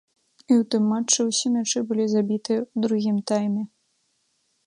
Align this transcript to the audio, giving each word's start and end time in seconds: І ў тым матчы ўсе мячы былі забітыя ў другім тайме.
І 0.41 0.53
ў 0.53 0.63
тым 0.75 0.83
матчы 0.93 1.19
ўсе 1.27 1.47
мячы 1.57 1.79
былі 1.91 2.05
забітыя 2.15 2.59
ў 2.71 2.75
другім 2.87 3.17
тайме. 3.33 3.63